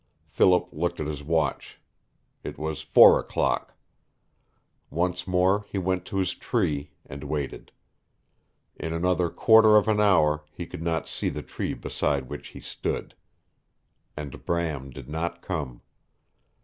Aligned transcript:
Philip 0.29 0.69
looked 0.71 0.99
at 0.99 1.05
his 1.05 1.23
watch. 1.23 1.79
It 2.43 2.57
was 2.57 2.81
four 2.81 3.19
o'clock. 3.19 3.75
Once 4.89 5.27
more 5.27 5.67
he 5.69 5.77
went 5.77 6.05
to 6.05 6.17
his 6.17 6.33
tree, 6.33 6.89
and 7.05 7.23
waited. 7.23 7.71
In 8.77 8.93
another 8.93 9.29
quarter 9.29 9.75
of 9.75 9.87
an 9.87 9.99
hour 9.99 10.43
he 10.51 10.65
could 10.65 10.81
not 10.81 11.07
see 11.07 11.29
the 11.29 11.43
tree 11.43 11.75
beside 11.75 12.29
which 12.29 12.47
he 12.47 12.61
stood. 12.61 13.13
And 14.17 14.43
Bram 14.43 14.89
did 14.89 15.07
not 15.07 15.43
come. 15.43 15.83